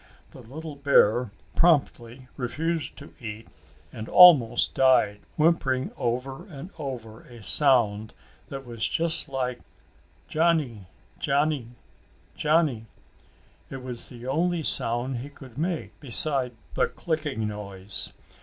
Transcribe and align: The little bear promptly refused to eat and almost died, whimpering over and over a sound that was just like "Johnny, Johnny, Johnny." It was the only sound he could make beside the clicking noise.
The 0.31 0.41
little 0.41 0.75
bear 0.77 1.29
promptly 1.55 2.27
refused 2.35 2.97
to 2.97 3.13
eat 3.19 3.47
and 3.93 4.09
almost 4.09 4.73
died, 4.73 5.19
whimpering 5.35 5.91
over 5.95 6.43
and 6.45 6.71
over 6.79 7.21
a 7.25 7.43
sound 7.43 8.15
that 8.47 8.65
was 8.65 8.89
just 8.89 9.29
like 9.29 9.59
"Johnny, 10.27 10.87
Johnny, 11.19 11.75
Johnny." 12.35 12.87
It 13.69 13.83
was 13.83 14.09
the 14.09 14.25
only 14.25 14.63
sound 14.63 15.17
he 15.17 15.29
could 15.29 15.59
make 15.59 15.99
beside 15.99 16.53
the 16.73 16.87
clicking 16.87 17.47
noise. 17.47 18.11